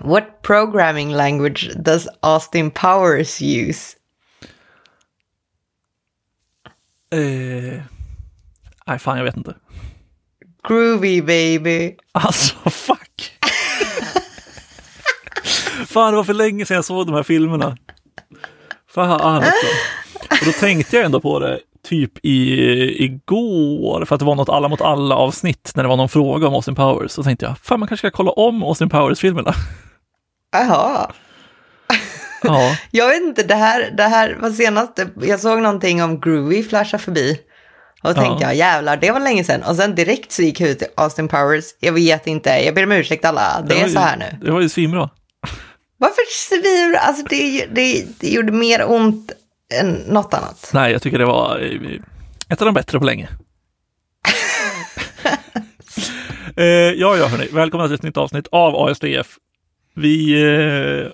[0.00, 3.96] What programming language does Austin Powers use?
[7.10, 7.82] Eh,
[8.86, 9.54] nej, fan jag vet inte.
[10.68, 11.96] Groovy baby.
[12.12, 13.38] Alltså fuck.
[15.86, 17.76] fan det var för länge sedan jag såg de här filmerna.
[18.88, 19.66] Fan också.
[20.30, 24.48] Och då tänkte jag ändå på det typ i, igår, för att det var något
[24.48, 27.10] alla mot alla avsnitt när det var någon fråga om Austin Powers.
[27.10, 29.54] Så tänkte jag, fan man kanske ska kolla om Austin Powers-filmerna.
[30.60, 31.10] Jaha.
[32.42, 36.62] Ja, Jag vet inte, det här, det här var senast, jag såg någonting om Groovy
[36.62, 37.40] flasha förbi.
[38.02, 38.48] Och då tänkte Ja.
[38.48, 39.62] jag, jävlar, det var länge sedan.
[39.62, 41.64] Och sen direkt så gick jag ut till Austin Powers.
[41.80, 43.62] Jag vet inte, jag ber om ursäkt alla.
[43.68, 44.38] Det, var är ju- så här nu.
[44.44, 45.10] Det var ju svinbra.
[45.98, 46.96] Varför svir?
[46.96, 49.32] Alltså det, det, det gjorde mer ont
[49.80, 50.70] än något annat.
[50.74, 52.00] Nej, jag tycker det var eh,
[52.48, 53.28] ett av de bättre på länge.
[56.56, 57.48] eh, ja, ja, hörni.
[57.52, 59.26] Välkomna till ett nytt avsnitt av ASDF.
[59.98, 61.10] Vi eh,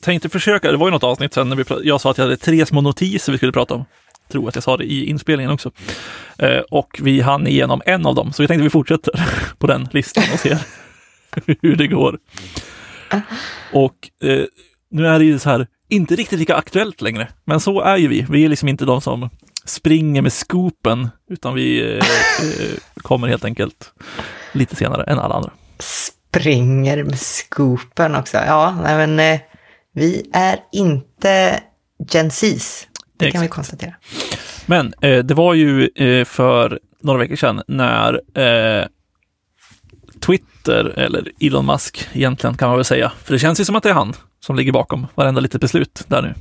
[0.00, 2.36] tänkte försöka, det var ju något avsnitt sen när vi, jag sa att jag hade
[2.36, 3.84] tre små notiser vi skulle prata om.
[4.28, 5.70] Tror att jag sa det i inspelningen också.
[6.38, 9.12] Eh, och vi hann igenom en av dem, så vi tänkte vi fortsätter
[9.58, 10.58] på den listan och ser
[11.62, 12.18] hur det går.
[13.72, 14.44] Och eh,
[14.90, 18.08] nu är det ju så här, inte riktigt lika aktuellt längre, men så är ju
[18.08, 18.26] vi.
[18.30, 19.30] Vi är liksom inte de som
[19.64, 23.92] springer med skopen, utan vi eh, eh, kommer helt enkelt
[24.52, 25.50] lite senare än alla andra.
[26.36, 28.36] Springer med scoopen också.
[28.36, 29.40] Ja, nej men eh,
[29.94, 31.60] vi är inte
[32.10, 32.88] Gen Zs.
[33.18, 33.54] Det kan vi Exakt.
[33.54, 33.94] konstatera.
[34.66, 38.86] Men eh, det var ju eh, för några veckor sedan när eh,
[40.20, 43.82] Twitter, eller Elon Musk egentligen kan man väl säga, för det känns ju som att
[43.82, 46.34] det är han som ligger bakom varenda litet beslut där nu,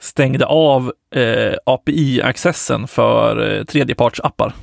[0.00, 4.54] stängde av eh, API-accessen för eh, tredjepartsappar.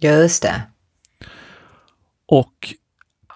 [0.00, 0.62] Just det.
[2.26, 2.74] Och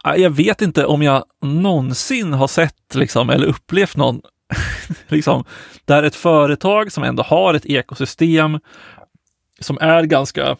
[0.02, 4.20] Ah, jag vet inte om jag någonsin har sett liksom, eller upplevt någon,
[5.08, 5.44] liksom,
[5.84, 8.60] där ett företag som ändå har ett ekosystem
[9.60, 10.56] som är ganska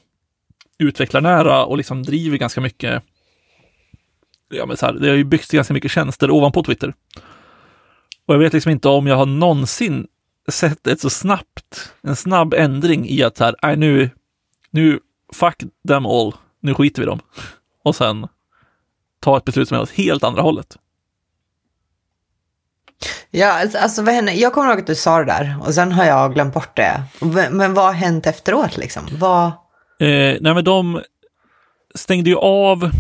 [0.78, 3.02] utvecklarnära och liksom driver ganska mycket,
[4.50, 6.94] ja men så här, det har ju byggts ganska mycket tjänster ovanpå Twitter.
[8.26, 10.06] Och jag vet liksom inte om jag har någonsin
[10.48, 14.10] sett ett så snabbt, en snabb ändring i att så här, nej nu,
[14.70, 15.00] nu,
[15.32, 17.20] fuck them all, nu skiter vi dem.
[17.84, 18.28] Och sen
[19.22, 20.76] ta ett beslut som är åt helt andra hållet.
[23.30, 24.32] Ja, alltså, alltså vad hände?
[24.32, 27.02] Jag kommer ihåg att du sa det där och sen har jag glömt bort det.
[27.50, 29.02] Men, vad har hänt efteråt liksom?
[29.18, 29.46] Vad...
[30.00, 31.02] Eh, nej men de
[31.94, 32.90] stängde ju av, eh,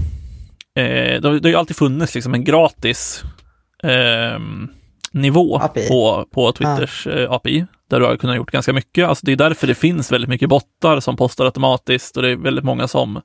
[1.20, 3.22] det, har- ju alltid funnits liksom en gratis
[3.82, 4.38] eh,
[5.12, 5.88] nivå API.
[5.88, 9.08] på, på Twitters eh, API, där du har kunnat gjort ganska mycket.
[9.08, 12.36] Alltså det är därför det finns väldigt mycket bottar som postar automatiskt och det är
[12.36, 13.20] väldigt många som,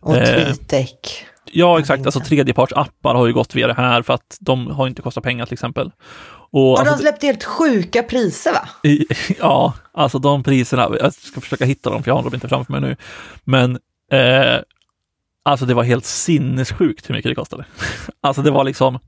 [0.00, 1.26] Och Eh, TweetDeck.
[1.52, 5.02] Ja exakt, alltså tredjepartsappar har ju gått via det här för att de har inte
[5.02, 5.92] kostat pengar till exempel.
[6.54, 8.68] Och, Och alltså, de släppte helt sjuka priser va?
[8.82, 9.06] I,
[9.38, 12.72] ja, alltså de priserna, jag ska försöka hitta dem för jag har dem inte framför
[12.72, 12.96] mig nu.
[13.44, 13.78] Men
[14.12, 14.60] eh,
[15.42, 17.64] alltså det var helt sinnessjukt hur mycket det kostade.
[18.20, 18.98] Alltså det var liksom,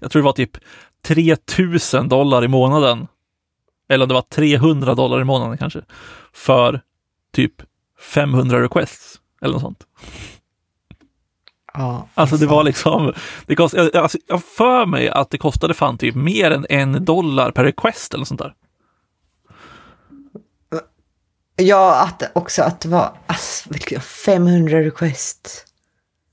[0.00, 0.56] jag tror det var typ
[1.02, 3.06] 3000 dollar i månaden.
[3.88, 5.82] Eller om det var 300 dollar i månaden kanske.
[6.32, 6.80] För
[7.32, 7.52] typ
[8.14, 9.86] 500 requests eller något sånt.
[11.80, 12.08] Ja.
[12.14, 13.12] Alltså det var liksom,
[13.46, 17.04] det kost, jag, alltså, jag för mig att det kostade fan typ mer än en
[17.04, 18.54] dollar per request eller sånt där.
[21.56, 25.64] Ja, att, också att det var alltså, vilka- 500 request.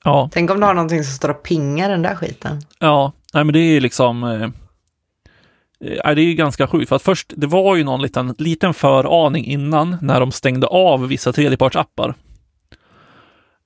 [0.03, 2.62] Ja, Tänk om du har någonting som står och pingar den där skiten.
[2.79, 7.02] Ja, nej men det är liksom eh, eh, det är ju ganska sjukt, för att
[7.02, 12.16] först, det var ju någon liten, liten föraning innan när de stängde av vissa tredjepartsappar.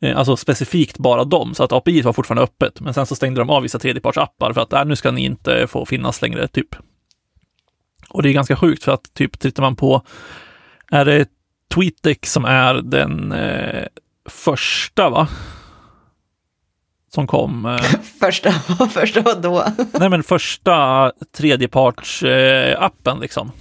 [0.01, 3.41] Eh, alltså specifikt bara dem, så att API var fortfarande öppet, men sen så stängde
[3.41, 6.75] de av vissa tredjepartsappar för att äh, nu ska ni inte få finnas längre, typ.
[8.09, 10.01] Och det är ganska sjukt för att typ tittar man på,
[10.91, 11.27] är det
[11.73, 13.85] TweetDeck som är den eh,
[14.29, 15.27] första, va?
[17.13, 17.81] Som kom eh,
[18.19, 18.51] Första,
[18.89, 19.65] första vad då?
[19.99, 23.51] Nej men första tredjeparts-appen liksom.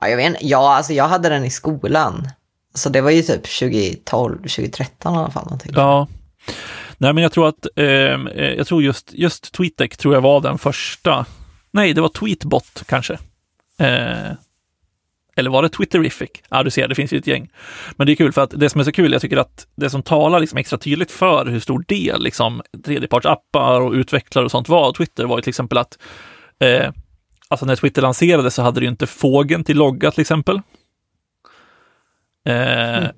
[0.00, 0.36] Ja, jag vet.
[0.40, 2.28] Ja, alltså jag hade den i skolan.
[2.74, 5.44] Så det var ju typ 2012, 2013 i alla fall.
[5.44, 5.72] Någonting.
[5.74, 6.08] Ja.
[6.98, 10.40] Nej men jag tror att, ehm, eh, jag tror just, just TweetDeck tror jag var
[10.40, 11.26] den första.
[11.70, 13.18] Nej, det var Tweetbot kanske.
[13.78, 14.32] Eh,
[15.36, 16.30] eller var det Twitterific?
[16.48, 17.50] Ja, du ser, det finns ju ett gäng.
[17.96, 19.90] Men det är kul för att det som är så kul, jag tycker att det
[19.90, 24.68] som talar liksom extra tydligt för hur stor del liksom, tredjepartsappar och utvecklare och sånt
[24.68, 25.98] var av Twitter var ju till exempel att
[26.58, 26.92] eh,
[27.48, 30.60] alltså när Twitter lanserades så hade det ju inte fågeln till logga till exempel.
[32.44, 33.10] Eh,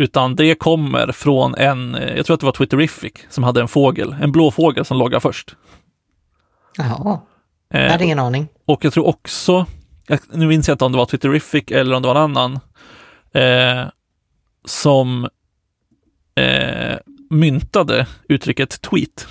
[0.00, 4.16] Utan det kommer från en, jag tror att det var Twitterific, som hade en fågel,
[4.20, 5.56] en blå fågel som loggade först.
[6.76, 7.20] Jaha,
[7.68, 8.48] jag hade ingen aning.
[8.64, 9.66] Och jag tror också,
[10.32, 12.60] nu minns jag inte om det var Twitterific eller om det var en annan,
[13.32, 13.88] eh,
[14.64, 15.28] som
[16.34, 16.98] eh,
[17.30, 19.26] myntade uttrycket tweet.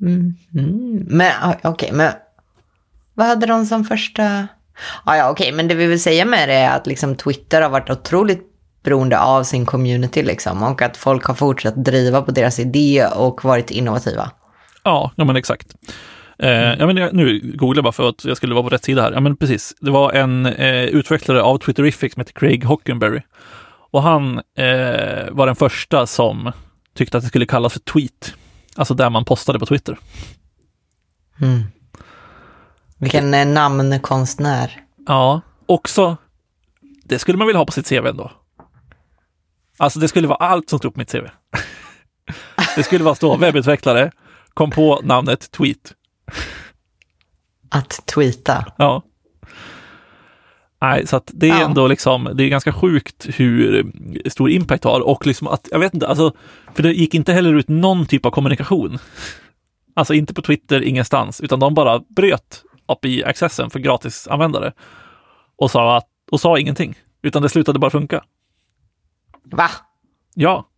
[0.00, 1.06] Mm, mm.
[1.08, 2.12] Men okej, okay, men
[3.14, 4.48] vad hade de som första...
[5.04, 7.62] Ah, ja, okej, okay, men det vi vill säga med det är att liksom Twitter
[7.62, 8.42] har varit otroligt
[8.84, 13.44] beroende av sin community liksom och att folk har fortsatt driva på deras idé och
[13.44, 14.30] varit innovativa.
[14.82, 15.74] Ja, ja men exakt.
[16.38, 16.76] Eh, mm.
[16.78, 19.02] ja, men jag, nu googlar jag bara för att jag skulle vara på rätt sida
[19.02, 19.12] här.
[19.12, 19.74] Ja, men precis.
[19.80, 23.20] Det var en eh, utvecklare av Twitterific som heter Craig Hockenberry.
[23.90, 26.52] Och han eh, var den första som
[26.94, 28.34] tyckte att det skulle kallas för tweet.
[28.76, 29.98] Alltså där man postade på Twitter.
[31.40, 31.62] Mm.
[32.98, 34.80] Vilken eh, namnkonstnär.
[35.06, 36.16] Ja, också.
[37.04, 38.32] Det skulle man vilja ha på sitt CV ändå.
[39.76, 41.24] Alltså det skulle vara allt som stod på mitt CV.
[42.76, 44.10] det skulle vara stå webbutvecklare,
[44.54, 45.94] kom på namnet tweet.
[47.68, 48.72] Att tweeta?
[48.78, 49.02] Ja.
[50.80, 51.64] Nej, så att det är ja.
[51.64, 53.86] ändå liksom, det är ganska sjukt hur
[54.28, 56.32] stor impact har och liksom att, jag vet inte, alltså,
[56.74, 58.98] för det gick inte heller ut någon typ av kommunikation.
[59.94, 64.72] Alltså inte på Twitter, ingenstans, utan de bara bröt API-accessen för gratisanvändare
[65.56, 68.24] och sa, att, och sa ingenting, utan det slutade bara funka.
[69.44, 69.70] Va?
[70.34, 70.68] Ja.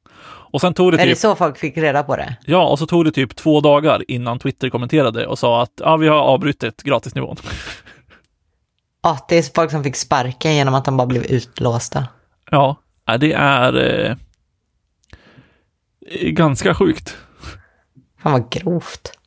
[0.52, 2.36] Och sen tog det är typ, det så folk fick reda på det?
[2.44, 5.96] Ja, och så tog det typ två dagar innan Twitter kommenterade och sa att ja,
[5.96, 7.36] vi har avbrutit gratisnivån.
[9.02, 12.04] Ja, det är folk som fick sparken genom att de bara blev utlåsta.
[12.50, 12.76] Ja,
[13.20, 14.16] det är eh,
[16.30, 17.16] ganska sjukt.
[18.22, 19.18] Fan vad grovt.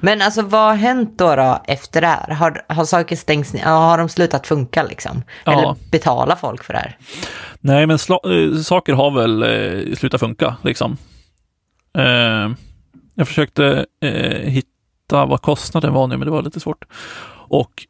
[0.00, 2.34] Men alltså vad har hänt då, då efter det här?
[2.34, 3.64] Har, har saker stängts ner?
[3.64, 5.22] Har de slutat funka liksom?
[5.44, 5.52] Ja.
[5.52, 6.96] Eller betalar folk för det här?
[7.60, 10.96] Nej, men äh, saker har väl äh, slutat funka liksom.
[11.98, 12.50] Äh,
[13.14, 13.86] jag försökte
[14.42, 16.84] hitta vad kostnaden var nu, men det var lite svårt.
[17.48, 17.86] Och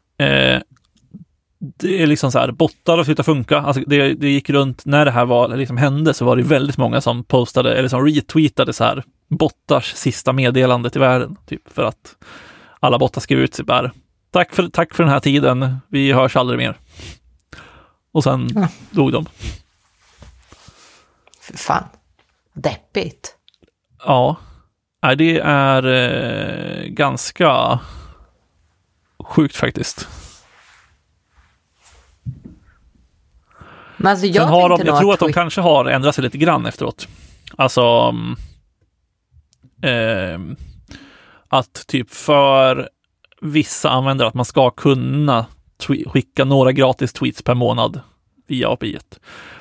[1.58, 3.58] det är liksom så här, bottar har slutat funka.
[3.60, 6.78] Alltså det, det gick runt, när det här var, liksom hände så var det väldigt
[6.78, 11.36] många som postade eller som retweetade så här bottars sista meddelande till världen.
[11.46, 12.16] Typ för att
[12.80, 13.90] alla bottar skrev ut sig bara
[14.30, 16.78] tack för, tack för den här tiden, vi hörs aldrig mer.
[18.12, 18.68] Och sen ja.
[18.90, 19.26] dog de.
[21.40, 21.84] För fan,
[22.52, 23.36] deppigt.
[24.04, 24.36] Ja,
[25.18, 27.80] det är eh, ganska
[29.24, 30.08] sjukt faktiskt.
[33.96, 36.38] Men alltså jag Sen har de, jag tror att de kanske har ändrat sig lite
[36.38, 37.08] grann efteråt.
[37.56, 38.14] Alltså
[39.82, 40.38] eh,
[41.48, 42.88] att typ för
[43.40, 45.46] vissa användare att man ska kunna
[46.06, 48.00] skicka några gratis tweets per månad
[48.46, 48.98] via API.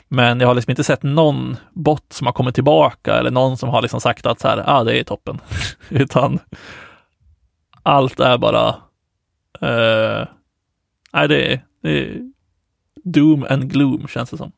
[0.08, 3.70] Men jag har liksom inte sett någon bot som har kommit tillbaka eller någon som
[3.70, 5.40] har liksom sagt att så här, ah, det är toppen.
[5.90, 6.40] Utan
[7.84, 8.68] allt är bara,
[9.62, 10.28] eh,
[11.14, 12.32] nej, det är, det är
[13.04, 14.52] doom and gloom känns det som.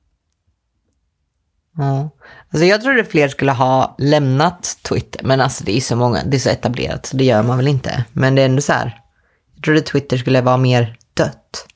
[1.77, 2.09] Ja.
[2.51, 6.37] Alltså jag trodde fler skulle ha lämnat Twitter, men alltså det är så många, det
[6.37, 8.05] är så etablerat, så det gör man väl inte.
[8.13, 9.01] Men det är ändå så här,
[9.55, 11.67] jag trodde Twitter skulle vara mer dött.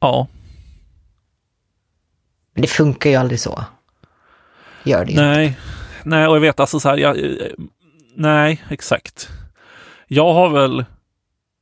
[0.00, 0.26] Ja.
[2.54, 3.64] Men det funkar ju aldrig så.
[4.84, 5.58] Gör det ju Nej, inte.
[6.04, 7.16] nej, och jag vet alltså så här, jag,
[8.14, 9.28] nej, exakt.
[10.06, 10.84] Jag har väl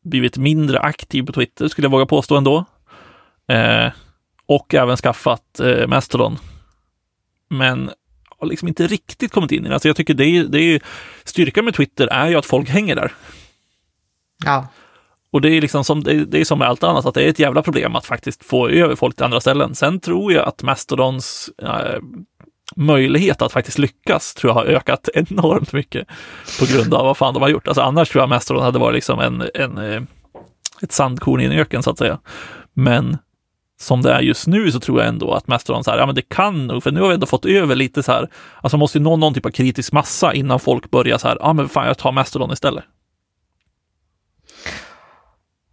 [0.05, 2.65] blivit mindre aktiv på Twitter, skulle jag våga påstå ändå.
[3.49, 3.93] Eh,
[4.47, 6.39] och även skaffat eh, Mastodon.
[7.51, 7.91] Men
[8.41, 9.75] har liksom inte riktigt kommit in i det.
[9.75, 10.81] Alltså jag tycker det är, det är
[11.25, 13.13] styrkan med Twitter är ju att folk hänger där.
[14.45, 14.69] Ja.
[15.33, 17.23] Och det är liksom som, det är, det är som med allt annat, att det
[17.23, 19.75] är ett jävla problem att faktiskt få över folk till andra ställen.
[19.75, 22.01] Sen tror jag att Mastodons äh,
[22.77, 26.09] möjlighet att faktiskt lyckas tror jag har ökat enormt mycket
[26.61, 27.69] på grund av vad fan de har gjort.
[27.69, 30.03] Alltså annars tror jag Mastodon hade varit liksom en, en, eh,
[30.83, 32.19] ett sandkorn i en öken så att säga.
[32.75, 33.19] Men
[33.81, 36.15] som det är just nu så tror jag ändå att Mastodon så här, ja men
[36.15, 38.29] det kan nog, för nu har vi ändå fått över lite så här,
[38.61, 41.53] alltså måste ju nå någon typ av kritisk massa innan folk börjar så här, ja
[41.53, 42.85] men fan jag tar Mastodon istället.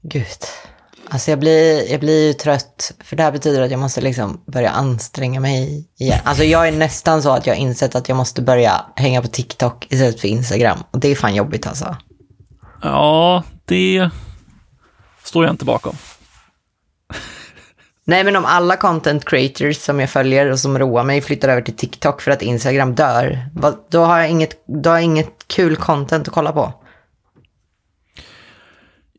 [0.01, 0.25] Gud.
[1.09, 4.43] Alltså jag blir, jag blir ju trött, för det här betyder att jag måste liksom
[4.45, 6.19] börja anstränga mig igen.
[6.23, 9.27] Alltså jag är nästan så att jag har insett att jag måste börja hänga på
[9.27, 10.77] TikTok istället för Instagram.
[10.91, 11.95] Och det är fan jobbigt alltså.
[12.81, 14.09] Ja, det
[15.23, 15.95] står jag inte bakom.
[18.09, 21.61] Nej, men om alla content creators som jag följer och som roar mig flyttar över
[21.61, 23.39] till TikTok för att Instagram dör,
[23.89, 26.73] då har jag inget, då har jag inget kul content att kolla på.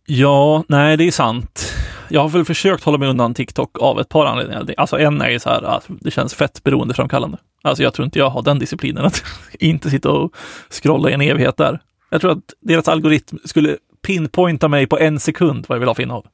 [0.06, 1.74] Ja, nej, det är sant.
[2.08, 4.74] jag har väl försökt hålla mig undan TikTok av ett par anledningar.
[4.76, 7.38] Alltså en är ju så här att det känns fett beroendeframkallande.
[7.62, 10.32] Alltså jag tror inte jag har den disciplinen att inte sitta och
[10.70, 11.80] scrolla i en evighet där.
[12.10, 13.76] Jag tror att deras algoritm skulle
[14.06, 16.26] pinpointa mig på en sekund vad jag vill ha för innehåll.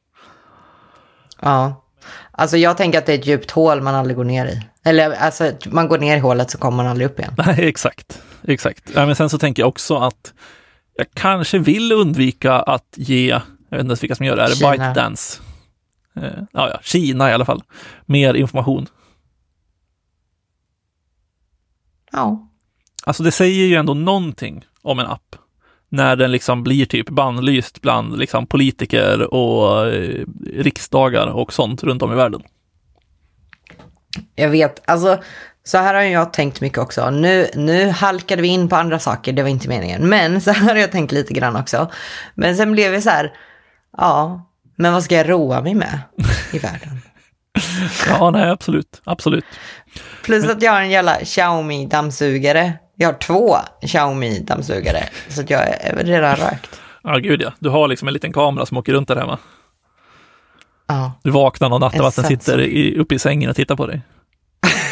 [1.41, 1.84] Ja.
[2.31, 4.63] Alltså jag tänker att det är ett djupt hål man aldrig går ner i.
[4.85, 7.35] Eller alltså man går ner i hålet så kommer man aldrig upp igen.
[7.47, 8.23] Nej, exakt.
[8.49, 8.91] Exakt.
[8.95, 10.33] Ja, men sen så tänker jag också att
[10.97, 14.49] jag kanske vill undvika att ge, jag vet inte ens vilka som gör det, är
[14.49, 14.71] det.
[14.71, 15.43] ByteDance?
[16.17, 17.63] Eh, ja, ja, Kina i alla fall.
[18.07, 18.87] Mer information.
[22.13, 22.49] Ja.
[23.05, 25.37] Alltså det säger ju ändå någonting om en app.
[25.95, 30.25] När den liksom blir typ bannlyst bland liksom politiker och eh,
[30.57, 32.43] riksdagar och sånt runt om i världen.
[34.35, 35.19] Jag vet, alltså
[35.65, 37.11] så här har jag tänkt mycket också.
[37.11, 40.09] Nu, nu halkade vi in på andra saker, det var inte meningen.
[40.09, 41.91] Men så här har jag tänkt lite grann också.
[42.35, 43.33] Men sen blev vi så här,
[43.97, 46.01] ja, men vad ska jag roa mig med
[46.53, 47.01] i världen?
[48.09, 49.45] Ja, nej, absolut, absolut.
[50.25, 52.73] Plus att jag har en jävla Xiaomi-dammsugare.
[52.97, 55.03] Jag har två Xiaomi-dammsugare.
[55.29, 56.81] Så att jag är redan rökt.
[57.03, 57.53] Ja, gud ja.
[57.59, 59.39] Du har liksom en liten kamera som åker runt där hemma.
[60.87, 61.13] Ja.
[61.23, 63.87] Du vaknar någon natt av att den sitter i, uppe i sängen och tittar på
[63.87, 64.03] dig.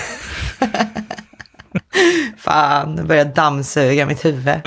[2.39, 4.61] Fan, nu börjar dammsuga mitt huvud.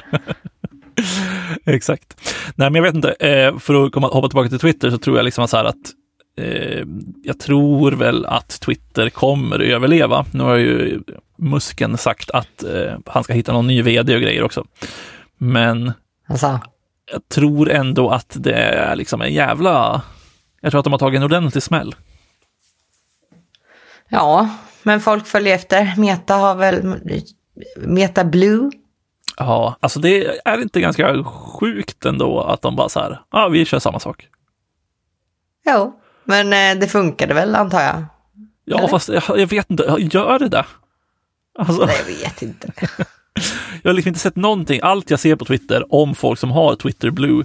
[1.65, 2.21] Exakt.
[2.55, 3.11] Nej, men jag vet inte.
[3.11, 5.75] Eh, för att komma, hoppa tillbaka till Twitter så tror jag liksom så här att
[6.37, 6.85] eh,
[7.23, 10.25] jag tror väl att Twitter kommer att överleva.
[10.31, 11.01] Nu har ju
[11.37, 14.65] Musken sagt att eh, han ska hitta någon ny vd och grejer också.
[15.37, 15.93] Men
[16.27, 16.59] Alltså,
[17.11, 20.01] jag tror ändå att det är liksom en jävla...
[20.61, 21.95] Jag tror att de har tagit en ordentlig smäll.
[24.09, 24.49] ja,
[24.83, 25.93] men folk följer efter.
[25.97, 26.95] Meta har väl,
[27.77, 28.71] Meta Blue.
[29.37, 33.49] Ja, alltså det är inte ganska sjukt ändå att de bara så här, ja, ah,
[33.49, 34.27] vi kör samma sak.
[35.65, 38.05] Jo, men eh, det funkade väl antar jag.
[38.65, 38.87] Ja, Eller?
[38.87, 40.65] fast jag, jag vet inte, gör det det?
[41.59, 42.71] Alltså, Nej, jag vet inte.
[43.83, 44.79] jag har liksom inte sett någonting.
[44.83, 47.43] Allt jag ser på Twitter om folk som har Twitter Blue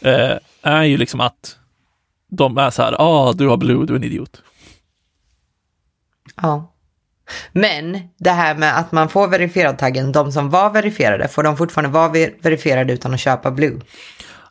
[0.00, 1.56] eh, är ju liksom att
[2.28, 4.42] de är så här, ah, du har Blue, du är en idiot.
[6.42, 6.72] Ja.
[7.52, 11.56] Men det här med att man får verifierad taggen, de som var verifierade, får de
[11.56, 13.80] fortfarande vara ver- verifierade utan att köpa Blue?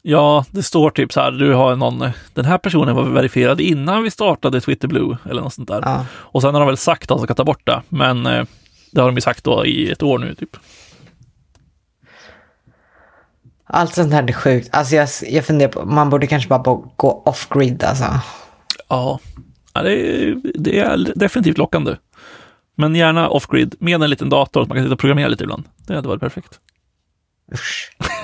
[0.01, 4.03] Ja, det står typ så här, du har någon, den här personen var verifierad innan
[4.03, 5.82] vi startade Twitter Blue eller något sånt där.
[5.86, 6.06] Ja.
[6.12, 8.46] Och sen har de väl sagt att de ska ta bort det, men eh,
[8.91, 10.58] det har de ju sagt då i ett år nu typ.
[13.65, 14.70] Allt sånt här är sjukt.
[14.72, 18.06] Alltså jag, jag funderar på, man borde kanske bara gå off-grid alltså.
[18.89, 19.20] Ja,
[19.74, 21.96] ja det, är, det är definitivt lockande.
[22.75, 25.63] Men gärna off-grid med en liten dator, så man kan sitta och programmera lite ibland.
[25.88, 26.60] Det hade varit perfekt.
[27.53, 27.91] Usch.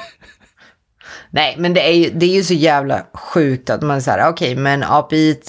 [1.30, 4.56] Nej, men det är, ju, det är ju så jävla sjukt att man säger, okej,
[4.56, 5.40] men API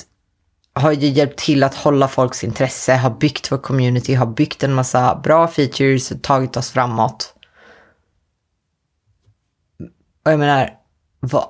[0.75, 4.75] har ju hjälpt till att hålla folks intresse, har byggt vår community, har byggt en
[4.75, 7.35] massa bra features tagit oss framåt.
[10.25, 10.71] Och jag menar,
[11.21, 11.49] vad?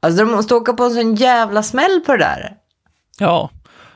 [0.00, 2.56] Alltså de måste åka på en sån jävla smäll på det där.
[3.18, 3.50] Ja,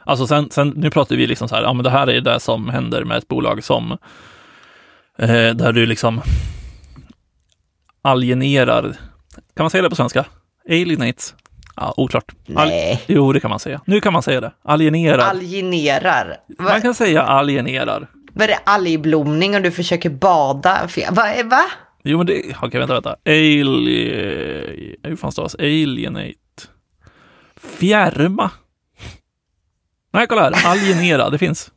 [0.04, 2.40] alltså sen, sen nu pratar vi liksom så här, ja men det här är det
[2.40, 3.92] som händer med ett bolag som
[5.18, 6.22] eh, där du liksom
[8.02, 8.96] alienerar,
[9.56, 10.24] kan man säga det på svenska?
[10.68, 11.34] Alienates?
[11.76, 12.32] Ja, oklart.
[12.54, 13.02] Al- Nej.
[13.06, 13.80] jo, det kan man säga.
[13.86, 14.52] Nu kan man säga det.
[14.64, 15.18] Alienerar.
[15.18, 16.36] Alienerar.
[16.58, 18.08] man Vad kan säga alienerar.
[18.32, 20.88] vad är det algblomning och du försöker bada?
[21.10, 21.24] Va?
[21.44, 21.62] va?
[22.04, 23.16] Jo, men det, okej, vänta, vänta.
[23.26, 24.96] Ali...
[25.02, 26.34] Hur fan stavas Alienate?
[27.56, 28.50] Fjärma?
[30.12, 30.66] Nej, kolla här.
[30.70, 31.70] Alienera, det finns.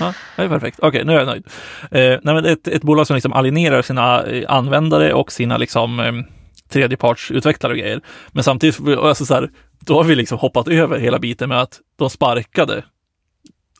[0.00, 0.78] Ja, det är perfekt.
[0.82, 1.46] Okej, nu är jag nöjd.
[1.82, 6.00] Eh, nej, men ett, ett bolag som liksom alienerar sina eh, användare och sina liksom
[6.00, 6.12] eh,
[6.68, 8.00] tredjepartsutvecklare och grejer.
[8.28, 9.50] Men samtidigt, alltså så här,
[9.80, 12.84] då har vi liksom hoppat över hela biten med att de sparkade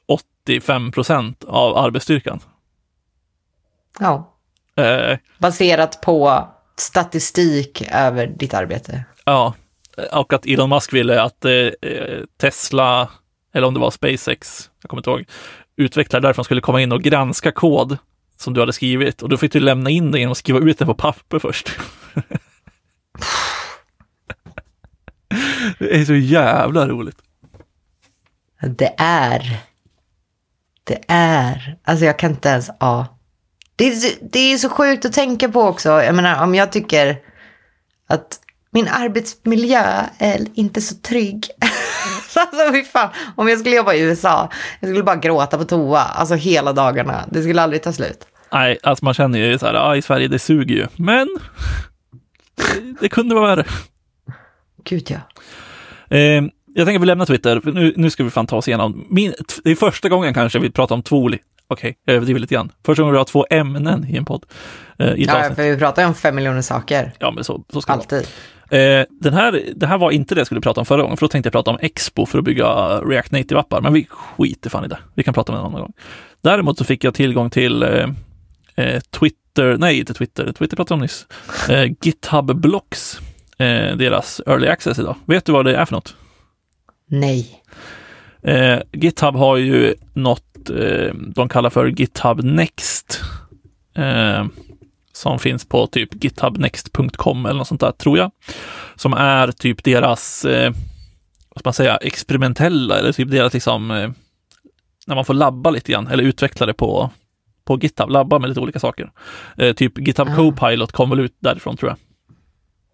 [0.07, 2.41] 85 procent av arbetsstyrkan.
[4.01, 4.35] Ja.
[4.77, 9.05] Eh, Baserat på statistik över ditt arbete.
[9.25, 9.55] Ja,
[10.13, 11.69] och att Elon Musk ville att eh,
[12.41, 13.09] Tesla,
[13.53, 15.25] eller om det var SpaceX, jag kommer inte ihåg,
[15.77, 17.99] utvecklare därifrån skulle komma in och granska kod
[18.37, 20.79] som du hade skrivit och då fick du lämna in det genom att skriva ut
[20.79, 21.71] det på papper först.
[25.79, 27.17] det är så jävla roligt.
[28.61, 29.59] Det är.
[30.85, 31.77] Det är.
[31.85, 33.19] Alltså jag kan inte ens, ja.
[33.77, 35.89] Det är, det är så sjukt att tänka på också.
[36.03, 37.19] Jag menar om jag tycker
[38.07, 38.41] att
[38.75, 41.47] min arbetsmiljö är inte så trygg.
[42.37, 43.11] alltså fy fan.
[43.37, 44.51] Om jag skulle jobba i USA,
[44.81, 46.01] jag skulle bara gråta på toa.
[46.01, 47.25] Alltså hela dagarna.
[47.31, 48.27] Det skulle aldrig ta slut.
[48.53, 51.29] Nej, alltså man känner ju så här, ja, i Sverige det suger ju, men
[52.55, 53.67] det, det kunde vara värre.
[54.85, 55.19] Gud ja.
[56.17, 59.07] Eh, jag tänker att vi lämnar Twitter, nu, nu ska vi fan ta oss igenom.
[59.11, 62.55] Min, det är första gången kanske vi pratar om två okej, okay, jag överdriver lite
[62.55, 62.73] grann.
[62.87, 64.45] Första gången vi har två ämnen i en podd.
[64.99, 65.57] Eh, i ja, avsnitt.
[65.57, 67.13] för vi pratar ju om fem miljoner saker.
[67.19, 68.19] Ja, men så, så ska Alltid.
[68.19, 68.27] det
[68.71, 71.27] eh, den här, det här var inte det jag skulle prata om förra gången, för
[71.27, 72.67] då tänkte jag prata om Expo för att bygga
[73.01, 74.99] React Native-appar, men vi skiter fan i det.
[75.15, 75.93] Vi kan prata om det en annan gång.
[76.41, 78.09] Däremot så fick jag tillgång till eh,
[78.77, 81.27] eh Twitter, nej inte Twitter, Twitter pratade om nyss,
[81.69, 83.21] eh, GitHub Blocks,
[83.59, 85.17] eh, deras early access idag.
[85.27, 86.17] Vet du vad det är för något?
[87.07, 87.63] Nej.
[88.43, 90.45] Eh, GitHub har ju något
[91.35, 93.21] de kallar för GitHub Next.
[95.15, 98.31] Eh, som finns på typ githubnext.com eller något sånt där, tror jag.
[98.97, 100.71] Som är typ deras, eh,
[101.49, 104.11] vad ska man säga, experimentella eller typ deras liksom, eh,
[105.07, 107.11] när man får labba lite grann eller utveckla det på,
[107.65, 109.11] på GitHub, labba med lite olika saker.
[109.59, 110.37] Eh, typ GitHub ja.
[110.37, 111.99] Copilot kom väl ut därifrån tror jag.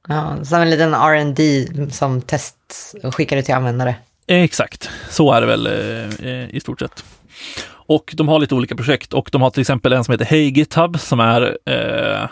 [0.09, 2.57] Ja, som en liten R&D som test
[3.13, 3.95] skickar det till användare.
[4.27, 7.05] Exakt, så är det väl eh, i stort sett.
[7.91, 10.51] Och de har lite olika projekt och de har till exempel en som heter Hey
[10.51, 12.29] GitHub som är eh,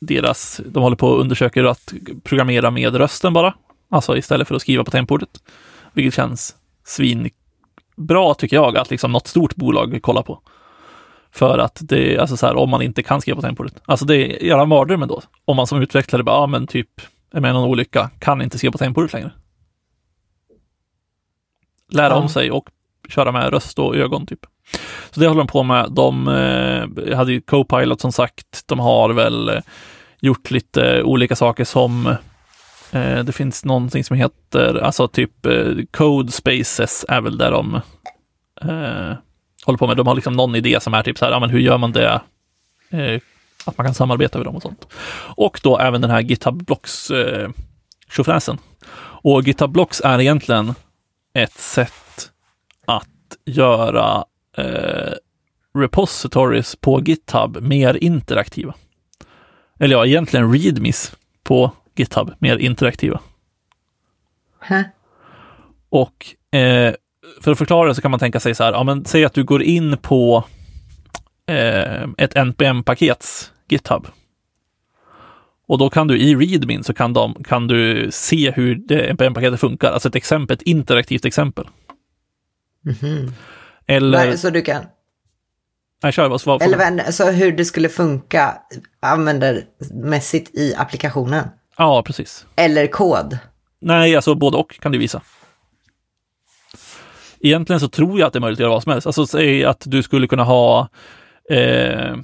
[0.00, 1.92] deras, de håller på och undersöker att
[2.24, 3.54] programmera med rösten bara.
[3.90, 5.28] Alltså istället för att skriva på tempordet.
[5.92, 10.40] Vilket känns svinbra tycker jag att liksom något stort bolag kollar på.
[11.30, 13.82] För att det, alltså så här, om man inte kan skriva på tempordet.
[13.84, 15.22] Alltså det är göra mardrömmen då.
[15.44, 17.00] Om man som utvecklare bara, ja men typ,
[17.32, 19.32] är med någon olycka, kan inte skriva på tempordet längre
[21.90, 22.20] lära ja.
[22.20, 22.70] om sig och
[23.08, 24.46] köra med röst och ögon typ.
[25.10, 25.90] Så det håller de på med.
[25.90, 28.62] De eh, hade ju Copilot som sagt.
[28.66, 29.60] De har väl eh,
[30.20, 32.06] gjort lite olika saker som
[32.92, 37.74] eh, det finns någonting som heter, alltså typ eh, Code Spaces är väl där de
[38.60, 39.16] eh,
[39.64, 39.96] håller på med.
[39.96, 41.92] De har liksom någon idé som är typ så här, ja men hur gör man
[41.92, 42.20] det?
[42.90, 43.20] Eh,
[43.64, 44.86] att man kan samarbeta med dem och sånt.
[45.36, 47.50] Och då även den här GitHub Blocks eh,
[48.10, 48.58] tjofräsen.
[49.22, 50.74] Och GitHub Blocks är egentligen
[51.34, 52.30] ett sätt
[52.86, 53.08] att
[53.44, 54.24] göra
[54.58, 55.12] eh,
[55.74, 58.74] repositories på GitHub mer interaktiva.
[59.78, 63.20] Eller ja, egentligen readmis på GitHub mer interaktiva.
[64.68, 64.82] Huh?
[65.88, 66.26] Och
[66.58, 66.94] eh,
[67.40, 69.34] för att förklara det så kan man tänka sig så här, ja men säg att
[69.34, 70.44] du går in på
[71.46, 74.06] eh, ett NPM-pakets GitHub
[75.68, 79.60] och då kan du i readmin så kan, de, kan du se hur det NPM-paketet
[79.60, 81.68] funkar, alltså ett exempel, ett interaktivt exempel.
[82.84, 83.32] Mm -hmm.
[83.88, 84.18] Eller...
[84.18, 84.84] Nej, så du kan...
[86.02, 88.58] Nej, kör, vad svar Eller alltså hur det skulle funka
[89.00, 91.44] användarmässigt i applikationen.
[91.76, 92.46] Ja, precis.
[92.56, 93.38] Eller kod.
[93.80, 95.22] Nej, alltså både och kan du visa.
[97.40, 99.06] Egentligen så tror jag att det är möjligt att göra vad som helst.
[99.06, 100.88] Alltså säg att du skulle kunna ha
[101.50, 102.16] eh,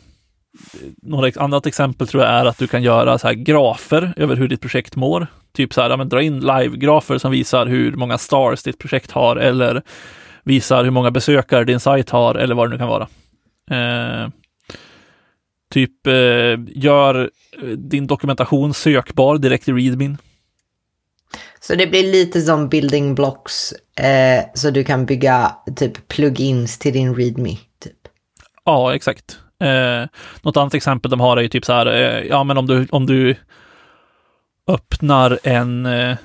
[1.03, 4.48] några annat exempel tror jag är att du kan göra så här grafer över hur
[4.48, 5.27] ditt projekt mår.
[5.53, 9.11] Typ så här, ja, men dra in live-grafer som visar hur många stars ditt projekt
[9.11, 9.83] har eller
[10.44, 13.09] visar hur många besökare din sajt har eller vad det nu kan vara.
[13.70, 14.28] Eh,
[15.70, 17.30] typ eh, gör
[17.76, 20.18] din dokumentation sökbar direkt i readmin.
[21.61, 26.92] Så det blir lite som building blocks, eh, så du kan bygga typ plugins till
[26.92, 27.57] din readme.
[27.83, 27.96] Typ.
[28.64, 29.38] Ja, exakt.
[29.61, 30.09] Eh,
[30.42, 32.87] något annat exempel de har är ju typ så här, eh, ja men om du,
[32.90, 33.37] om du
[34.66, 36.16] öppnar en, eh,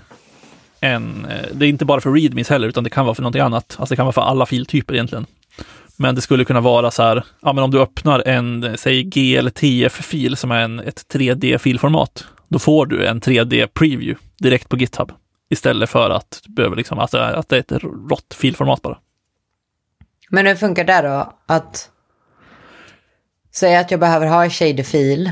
[0.81, 3.41] en, eh, det är inte bara för readmes heller, utan det kan vara för någonting
[3.41, 3.75] annat.
[3.79, 5.25] Alltså det kan vara för alla filtyper egentligen.
[5.95, 9.03] Men det skulle kunna vara så här, ja men om du öppnar en, eh, säg
[9.03, 15.11] GLTF-fil som är en, ett 3D-filformat, då får du en 3D-preview direkt på GitHub.
[15.49, 18.97] Istället för att du behöver liksom, alltså, att det är ett rått filformat bara.
[20.29, 21.33] Men hur funkar det då?
[21.45, 21.89] Att
[23.51, 25.31] Säg att jag behöver ha en shader-fil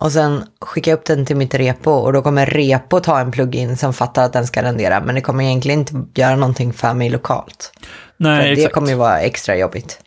[0.00, 3.76] och sen skicka upp den till mitt repo och då kommer repo ta en plugin
[3.76, 7.10] som fattar att den ska rendera men det kommer egentligen inte göra någonting för mig
[7.10, 7.72] lokalt.
[8.16, 8.68] Nej, exakt.
[8.68, 10.00] Det kommer ju vara extra jobbigt.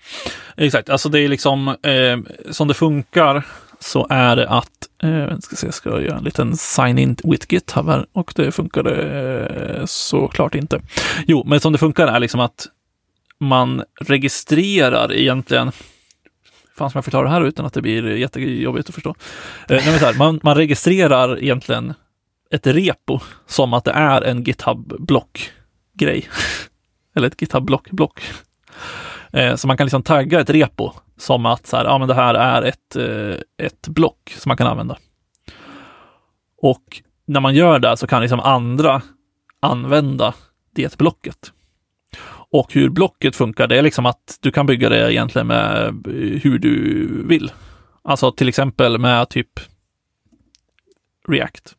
[0.57, 2.17] Exakt, alltså det är liksom eh,
[2.51, 3.45] som det funkar
[3.79, 4.69] så är det att,
[5.03, 8.91] eh, ska se, ska jag göra en liten sign-in with GitHub här och det funkade
[9.77, 10.81] eh, såklart inte.
[11.27, 12.67] Jo, men som det funkar är liksom att
[13.39, 15.71] man registrerar egentligen
[16.77, 19.09] fan ska man förklara det här utan att det blir jättejobbigt att förstå?
[19.69, 21.93] Eh, nej, så här, man, man registrerar egentligen
[22.51, 26.29] ett repo som att det är en GitHub-block-grej.
[27.15, 28.21] Eller ett GitHub-block-block.
[29.31, 32.13] Eh, så man kan liksom tagga ett repo som att så här, ja, men det
[32.13, 34.97] här är ett, eh, ett block som man kan använda.
[36.61, 39.01] Och när man gör det så kan liksom andra
[39.59, 40.33] använda
[40.75, 41.51] det blocket.
[42.51, 45.93] Och hur blocket funkar, det är liksom att du kan bygga det egentligen med
[46.43, 47.51] hur du vill.
[48.03, 49.49] Alltså till exempel med typ
[51.27, 51.73] React.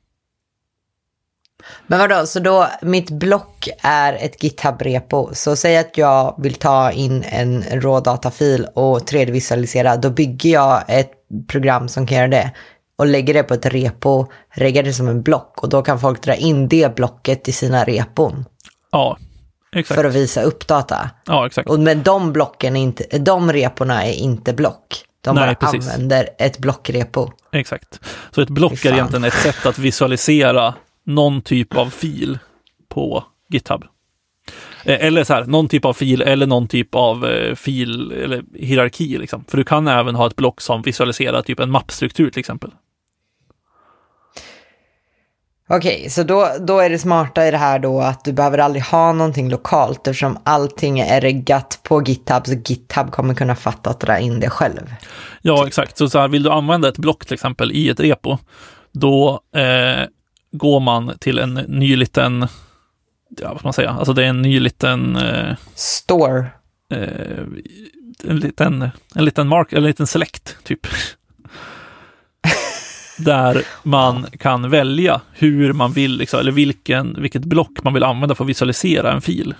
[1.87, 5.35] Men vadå, så då mitt block är ett GitHub-repo.
[5.35, 9.96] Så säg att jag vill ta in en rådatafil och 3D-visualisera.
[9.96, 11.12] Då bygger jag ett
[11.48, 12.52] program som kan göra det.
[12.96, 15.62] Och lägger det på ett repo, reggar det som en block.
[15.62, 18.44] Och då kan folk dra in det blocket i sina repon.
[18.90, 19.18] Ja,
[19.72, 20.00] exakt.
[20.00, 21.11] För att visa upp data.
[21.26, 21.68] Ja, exakt.
[21.70, 25.04] Och men de blocken inte, de reporna är inte block.
[25.20, 25.90] De Nej, bara precis.
[25.94, 27.31] använder ett blockrepo.
[27.52, 28.00] Exakt.
[28.31, 32.38] Så ett block är egentligen ett sätt att visualisera någon typ av fil
[32.88, 33.85] på GitHub.
[34.85, 38.42] Eh, Eller så här, någon typ av fil eller någon typ av eh, fil eller
[38.54, 39.18] hierarki.
[39.18, 39.44] Liksom.
[39.48, 42.70] För du kan även ha ett block som visualiserar typ en mappstruktur till exempel.
[45.70, 48.83] Okej, så då, då är det smarta i det här då att du behöver aldrig
[48.83, 54.00] ha någonting lokalt eftersom allting är reggat på GitHub så GitHub kommer kunna fatta att
[54.00, 54.94] dra in det själv.
[55.42, 55.98] Ja, exakt.
[55.98, 58.38] Så, så här, vill du använda ett block till exempel i ett repo,
[58.92, 60.07] då eh,
[60.52, 62.48] går man till en ny liten,
[63.40, 66.46] ja vad ska man säga, alltså det är en ny liten, eh, Store.
[66.92, 67.44] eh,
[68.24, 70.87] en liten, en liten mark, en liten select typ.
[73.18, 78.35] Där man kan välja hur man vill, liksom, eller vilken, vilket block man vill använda
[78.35, 79.54] för att visualisera en fil.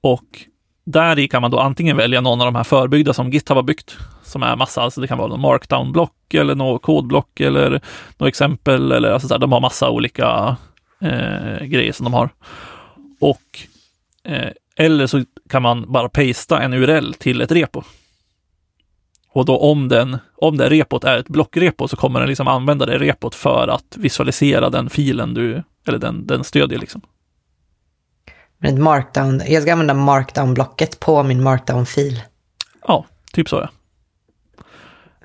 [0.00, 0.46] Och
[0.84, 3.62] där i kan man då antingen välja någon av de här förbyggda som GitHub har
[3.62, 7.80] byggt, som är massa, alltså det kan vara någon markdown-block eller något kodblock eller
[8.18, 10.56] något exempel, eller alltså så här, de har massa olika
[11.00, 12.28] eh, grejer som de har.
[13.20, 13.58] Och
[14.24, 17.82] eh, eller så kan man bara pasta en URL till ett repo.
[19.32, 22.86] Och då om, den, om det repot är ett blockrepo så kommer den liksom använda
[22.86, 27.00] det repot för att visualisera den filen du, eller den, den stödjer liksom.
[28.58, 29.42] Med markdown.
[29.46, 32.22] Jag ska använda markdown-blocket på min markdown-fil.
[32.86, 33.68] Ja, typ så ja.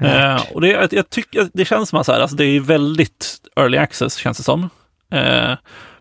[0.07, 2.59] Eh, och det, jag, jag tycker, det känns som att så här, alltså det är
[2.59, 4.69] väldigt early access känns det som.
[5.11, 5.53] Eh,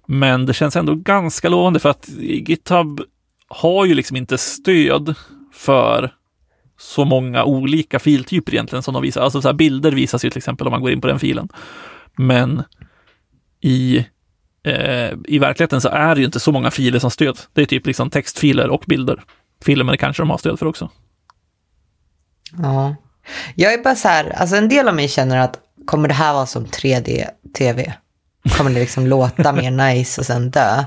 [0.06, 3.00] men det känns ändå ganska lovande för att GitHub
[3.48, 5.14] har ju liksom inte stöd
[5.52, 6.14] för
[6.78, 9.20] så många olika filtyper egentligen som de visar.
[9.20, 11.48] Alltså så här, bilder visas ju till exempel om man går in på den filen.
[12.16, 12.62] Men
[13.61, 14.06] i,
[14.64, 17.48] eh, i verkligheten så är det ju inte så många filer som stöds.
[17.52, 19.22] Det är typ liksom textfiler och bilder.
[19.64, 20.90] Filmer kanske de har stöd för också.
[22.58, 22.96] Ja.
[23.54, 26.32] Jag är bara så här, alltså en del av mig känner att kommer det här
[26.32, 27.94] vara som 3D-tv?
[28.56, 30.85] Kommer det liksom låta mer nice och sen dö?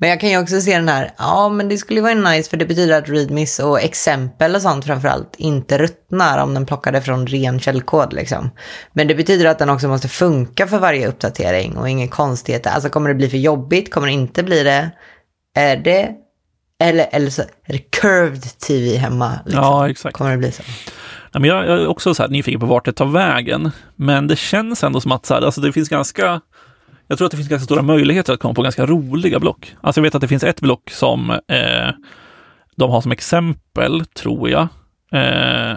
[0.00, 2.56] Men jag kan ju också se den här, ja men det skulle vara nice för
[2.56, 7.26] det betyder att readmes och exempel och sånt framförallt inte ruttnar om den plockade från
[7.26, 8.50] ren källkod liksom.
[8.92, 12.66] Men det betyder att den också måste funka för varje uppdatering och ingen konstighet.
[12.66, 13.92] Alltså kommer det bli för jobbigt?
[13.92, 14.90] Kommer det inte bli det?
[15.54, 16.10] Är det,
[16.82, 19.38] eller, eller så är det curved tv hemma?
[19.44, 19.62] Liksom.
[19.62, 20.16] Ja, exakt.
[20.16, 20.62] Kommer det bli så?
[21.32, 23.70] Ja, men jag, jag är också så nyfiken på vart det tar vägen.
[23.96, 26.40] Men det känns ändå som att så här, alltså det finns ganska,
[27.10, 29.74] jag tror att det finns ganska stora möjligheter att komma på ganska roliga block.
[29.80, 31.90] Alltså jag vet att det finns ett block som eh,
[32.76, 34.68] de har som exempel, tror jag,
[35.12, 35.76] eh,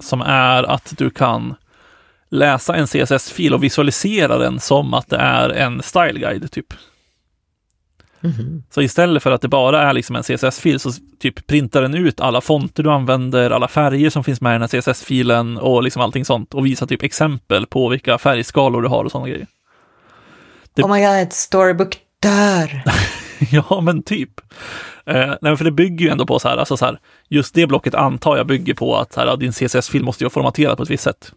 [0.00, 1.54] som är att du kan
[2.30, 6.72] läsa en CSS-fil och visualisera den som att det är en style guide typ.
[8.70, 12.20] Så istället för att det bara är liksom en CSS-fil så typ printar den ut
[12.20, 16.02] alla fonter du använder, alla färger som finns med i den här CSS-filen och liksom
[16.02, 19.46] allting sånt och visar typ exempel på vilka färgskalor du har och sådana grejer.
[20.74, 22.82] Det- Oh my god, Storybook dör.
[23.50, 24.30] ja, men typ.
[25.06, 27.66] Eh, nej, för det bygger ju ändå på så här, alltså så här, just det
[27.66, 30.90] blocket antar jag bygger på att här, din CSS-fil måste ju vara formaterad på ett
[30.90, 31.32] visst sätt.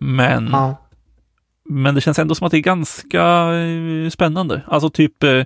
[0.00, 0.76] Men Ja.
[1.70, 3.22] Men det känns ändå som att det är ganska
[3.54, 4.62] eh, spännande.
[4.66, 5.42] Alltså typ eh,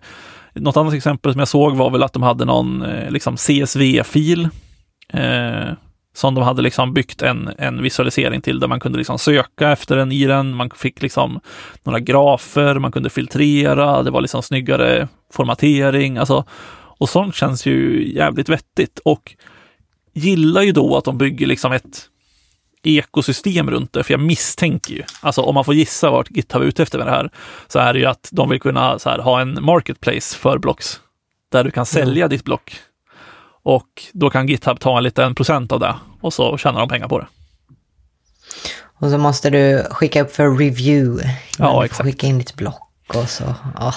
[0.55, 4.49] något annat exempel som jag såg var väl att de hade någon eh, liksom CSV-fil
[5.09, 5.69] eh,
[6.13, 9.97] som de hade liksom byggt en, en visualisering till där man kunde liksom söka efter
[9.97, 10.55] den i den.
[10.55, 11.41] Man fick liksom
[11.83, 16.19] några grafer, man kunde filtrera, det var liksom snyggare formatering.
[16.19, 16.45] Alltså,
[16.99, 19.37] och sånt känns ju jävligt vettigt och
[20.13, 22.09] gillar ju då att de bygger liksom ett
[22.83, 26.67] ekosystem runt det, för jag misstänker ju, alltså om man får gissa vart GitHub är
[26.67, 27.31] ute efter med det här,
[27.69, 31.01] så är det ju att de vill kunna här, ha en marketplace för blocks,
[31.53, 32.73] där du kan sälja ditt block.
[33.63, 37.09] Och då kan GitHub ta en liten procent av det och så tjänar de pengar
[37.09, 37.27] på det.
[39.01, 41.31] Och så måste du skicka upp för review.
[41.59, 42.07] Ja, exakt.
[42.07, 43.45] Skicka in ditt block och så.
[43.77, 43.95] ah.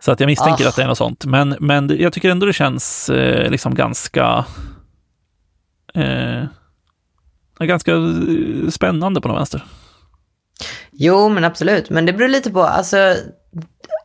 [0.00, 0.68] Så att jag misstänker Ah.
[0.68, 1.24] att det är något sånt.
[1.24, 4.44] Men, men jag tycker ändå det känns eh, liksom ganska
[5.94, 6.44] eh,
[7.60, 9.64] ganska eh, spännande på något vänster.
[10.92, 11.90] Jo, men absolut.
[11.90, 12.96] Men det beror lite på, alltså,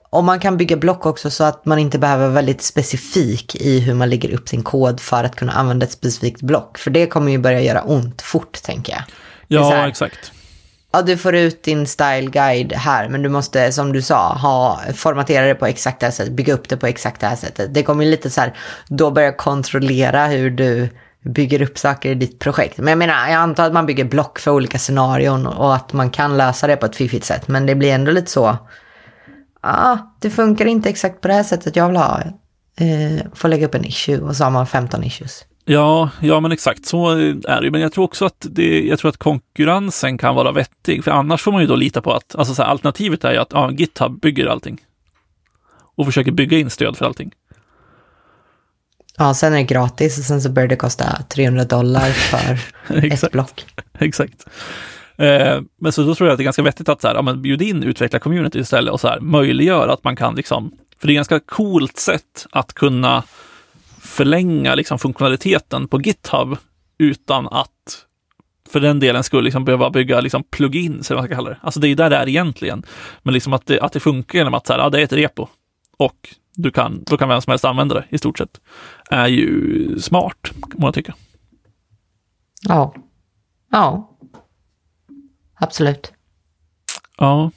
[0.09, 3.79] om man kan bygga block också så att man inte behöver vara väldigt specifik i
[3.79, 6.77] hur man lägger upp sin kod för att kunna använda ett specifikt block.
[6.77, 9.01] För det kommer ju börja göra ont fort, tänker jag.
[9.47, 9.87] Ja, här.
[9.87, 10.31] exakt.
[10.91, 14.79] ja, du får ut din style guide här, men du måste, som du sa, ha,
[14.95, 17.73] formatera det på exakt det här sättet, bygga upp det på exakt det här sättet.
[17.73, 18.53] Det kommer ju lite så här,
[18.87, 20.89] då börja kontrollera hur du
[21.25, 22.77] bygger upp saker i ditt projekt.
[22.77, 26.09] Men jag menar, jag antar att man bygger block för olika scenarion och att man
[26.09, 28.57] kan lösa det på ett fiffigt sätt, men det blir ändå lite så,
[29.61, 32.21] ja, det funkar inte exakt på det här sättet jag vill ha.
[32.79, 35.45] Eh, får lägga upp en issue och så har man 15 issues.
[35.65, 37.09] Ja, ja men exakt så
[37.47, 41.03] är det Men jag tror också att, det, jag tror att konkurrensen kan vara vettig.
[41.03, 43.37] För annars får man ju då lita på att, alltså så här, alternativet är ju
[43.37, 44.81] att ja, GitHub bygger allting.
[45.95, 47.31] Och försöker bygga in stöd för allting.
[49.17, 52.59] Ja, sen är det gratis och sen så börjar det kosta 300 dollar för
[53.25, 53.65] ett block.
[53.99, 54.45] Exakt.
[55.17, 57.21] Eh, men så då tror jag att det är ganska vettigt att så här, ja,
[57.21, 61.13] men bjud in utvecklar-community istället och så här, möjliggör att man kan liksom, för det
[61.13, 63.23] är ganska coolt sätt att kunna
[63.99, 66.57] förlänga liksom, funktionaliteten på GitHub
[66.97, 68.05] utan att
[68.69, 71.57] för den delen skulle liksom behöva bygga liksom plugins, eller vad man ska kalla det.
[71.61, 72.83] Alltså det är där det är egentligen.
[73.23, 75.13] Men liksom att det, att det funkar genom att så här, ja, det är ett
[75.13, 75.47] repo
[75.97, 78.61] och du kan, då kan vem som helst använda det i stort sett.
[79.09, 81.13] Är ju smart, kan man tycka.
[82.61, 82.95] Ja.
[83.71, 84.16] Ja.
[85.59, 86.13] Absolut.
[87.17, 87.51] Ja,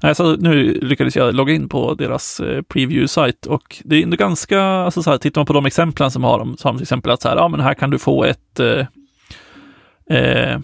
[0.00, 4.62] alltså, nu lyckades jag logga in på deras eh, preview-sajt och det är ändå ganska,
[4.62, 6.84] alltså så här, tittar man på de exemplen som har de, så har de till
[6.84, 8.86] exempel att så här, ja men här kan du få ett eh,
[10.16, 10.58] eh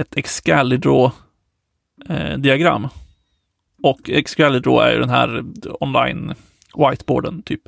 [0.00, 2.88] ett Excalibur-diagram.
[3.82, 5.44] Och Excalidraw är ju den här
[5.80, 6.34] online
[6.76, 7.62] whiteboarden typ.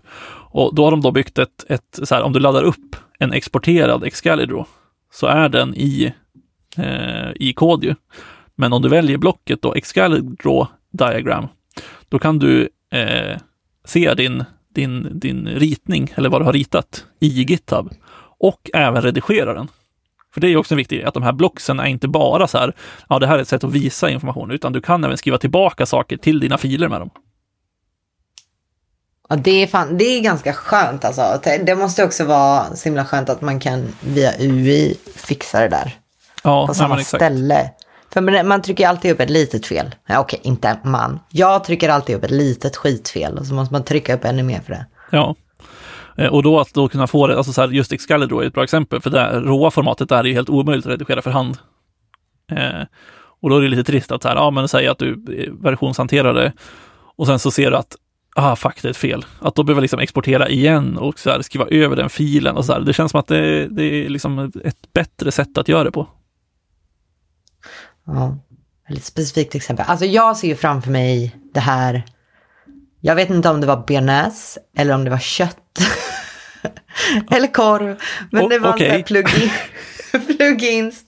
[0.50, 3.32] Och då har de då byggt ett, ett så här, om du laddar upp en
[3.32, 4.66] exporterad Excalidraw,
[5.12, 6.14] så är den i,
[6.76, 7.94] eh, i kod ju.
[8.54, 11.48] Men om du väljer blocket då, Excalibur Diagram,
[12.08, 13.38] då kan du eh,
[13.84, 17.90] se din, din, din ritning, eller vad du har ritat, i GitHub
[18.38, 19.68] och även redigera den.
[20.34, 22.74] För det är också viktigt att de här blocksen är inte bara så här,
[23.08, 25.86] ja det här är ett sätt att visa information, utan du kan även skriva tillbaka
[25.86, 27.10] saker till dina filer med dem.
[29.28, 31.40] Ja, det är, fan, det är ganska skönt alltså.
[31.64, 36.01] Det måste också vara så himla skönt att man kan via UI fixa det där.
[36.42, 37.70] Ja, på samma ställe.
[38.12, 39.94] För man trycker alltid upp ett litet fel.
[40.06, 41.20] Ja, okej, inte man.
[41.28, 44.60] Jag trycker alltid upp ett litet skitfel och så måste man trycka upp ännu mer
[44.60, 44.86] för det.
[45.10, 45.34] Ja.
[46.16, 48.54] Eh, och då att då kunna få det, alltså så här, just Excalibur är ett
[48.54, 51.58] bra exempel, för det råa formatet där är ju helt omöjligt att redigera för hand.
[52.52, 52.86] Eh,
[53.40, 55.24] och då är det lite trist att så här, ja men säg att du
[55.62, 56.52] versionshanterar det
[57.16, 57.96] och sen så ser du att
[58.34, 59.24] ah, fuck, det är ett fel.
[59.40, 62.72] Att då behöva liksom exportera igen och så här, skriva över den filen och så
[62.72, 62.80] här.
[62.80, 66.08] Det känns som att det, det är liksom ett bättre sätt att göra det på.
[68.06, 68.38] Ja,
[68.88, 69.86] ett specifikt exempel.
[69.88, 72.04] Alltså jag ser ju framför mig det här.
[73.00, 75.80] Jag vet inte om det var bearnaise eller om det var kött.
[77.30, 78.00] eller korv.
[78.30, 79.02] Men oh, det var okay.
[79.02, 79.50] plugin,
[80.36, 81.04] plugins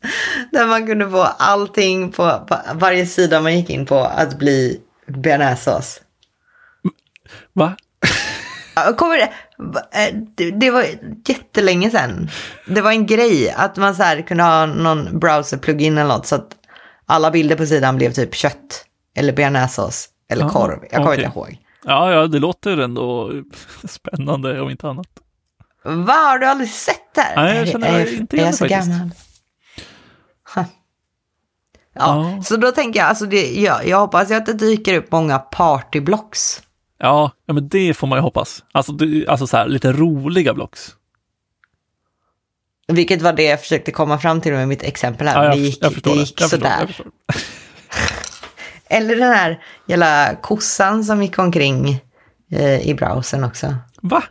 [0.52, 4.80] där man kunde få allting på, på, varje sida man gick in på att bli
[5.06, 6.00] bearnaisesås.
[7.52, 7.76] Va?
[8.96, 9.32] Kommer det,
[9.92, 10.84] eh, det, det var
[11.26, 12.30] jättelänge sedan.
[12.66, 16.34] Det var en grej att man så här kunde ha någon browser-plugin eller något så
[16.34, 16.56] att
[17.06, 18.84] alla bilder på sidan blev typ kött
[19.16, 20.78] eller bearnaisesås eller korv.
[20.82, 21.24] Jag kommer okay.
[21.24, 21.58] inte ihåg.
[21.84, 23.32] Ja, ja, det låter ändå
[23.88, 25.08] spännande om inte annat.
[25.84, 27.36] Va, har du aldrig sett det här?
[27.36, 28.88] Nej, jag känner är, inte igen så faktiskt.
[28.88, 29.10] gammal?
[30.54, 30.64] Ja,
[32.36, 35.38] ja, så då tänker jag, alltså det, jag, jag hoppas att det dyker upp många
[35.38, 36.62] partyblocks.
[36.98, 38.64] Ja, ja, men det får man ju hoppas.
[38.72, 40.94] Alltså, det, alltså så här, lite roliga blocks.
[42.88, 45.36] Vilket var det jag försökte komma fram till med mitt exempel här.
[45.36, 46.48] Ja, jag, det gick, det gick det.
[46.48, 46.96] sådär.
[48.88, 52.00] Eller den här jävla kossan som gick omkring
[52.52, 53.76] eh, i browsern också.
[54.02, 54.22] Va?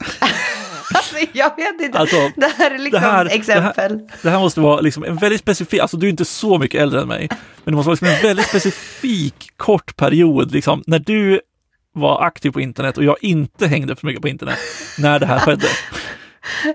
[0.94, 1.98] alltså, jag vet inte.
[1.98, 3.98] Alltså, det här är liksom det här, exempel.
[3.98, 6.58] Det här, det här, måste vara liksom en väldigt specifik, alltså du är inte så
[6.58, 7.28] mycket äldre än mig,
[7.64, 11.40] men det måste vara liksom en väldigt specifik kort period, liksom, när du
[11.94, 14.58] var aktiv på internet och jag inte hängde för mycket på internet,
[14.98, 15.66] när det här skedde.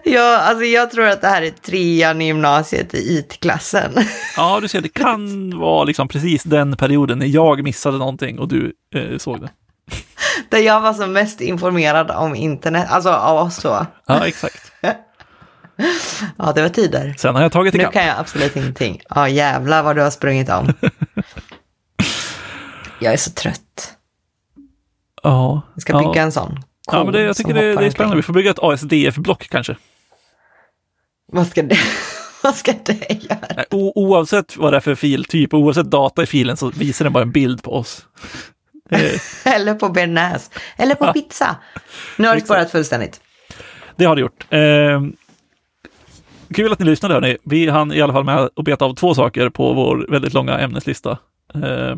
[0.03, 3.91] Ja, alltså jag tror att det här är trean i gymnasiet i IT-klassen.
[4.37, 8.47] Ja, du ser, det kan vara liksom precis den perioden när jag missade någonting och
[8.47, 9.49] du eh, såg det.
[10.49, 13.85] Där jag var som mest informerad om internet, alltså av oss två.
[14.05, 14.71] Ja, exakt.
[16.37, 17.15] ja, det var tider.
[17.17, 17.93] Sen har jag tagit ikapp.
[17.93, 19.01] Nu kan jag absolut ingenting.
[19.09, 20.73] Ja, jävlar vad du har sprungit om.
[22.99, 23.93] jag är så trött.
[25.23, 25.61] Ja.
[25.73, 26.21] Jag ska bygga ja.
[26.21, 26.59] en sån
[26.91, 28.15] ja, men det, jag tycker det, det är spännande.
[28.15, 29.75] Vi får bygga ett ASDF-block kanske.
[31.31, 31.77] Vad ska det,
[32.43, 33.65] vad ska det göra?
[33.71, 37.23] O, oavsett vad det är för filtyp, oavsett data i filen så visar den bara
[37.23, 38.05] en bild på oss.
[39.43, 40.51] Eller på bearnaise.
[40.77, 41.13] Eller på ja.
[41.13, 41.55] pizza.
[42.17, 43.21] Nu har det spårat fullständigt.
[43.95, 44.45] Det har det gjort.
[44.49, 45.01] Eh,
[46.53, 47.37] Kul att ni lyssnade hörni.
[47.43, 50.59] Vi hann i alla fall med att beta av två saker på vår väldigt långa
[50.59, 51.17] ämneslista.
[51.53, 51.95] Eh,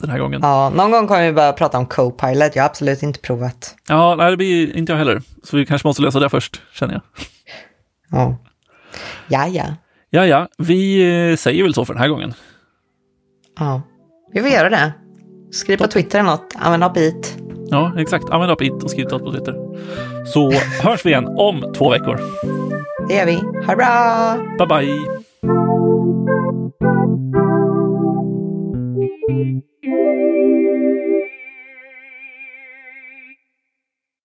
[0.00, 0.40] den här gången.
[0.42, 2.56] Ja, någon gång kommer vi börja prata om Copilot.
[2.56, 3.74] Jag har absolut inte provat.
[3.88, 5.22] Ja, nej, det blir inte jag heller.
[5.44, 7.02] Så vi kanske måste lösa det först, känner jag.
[8.10, 8.36] Ja,
[9.28, 9.46] ja.
[9.46, 9.64] ja.
[10.12, 12.34] Ja, ja, vi eh, säger väl så för den här gången.
[13.58, 13.82] ja.
[14.32, 14.92] Vi får göra det.
[15.52, 16.54] Skriv på Twitter eller något.
[16.58, 17.36] Använd Appit.
[17.70, 18.30] Ja, exakt.
[18.30, 19.54] Använd API och skriv oss på Twitter.
[20.26, 20.50] Så
[20.82, 22.20] hörs vi igen om två veckor.
[23.08, 23.34] Det gör vi.
[23.66, 24.66] Ha det bra!
[24.66, 25.20] Bye, bye!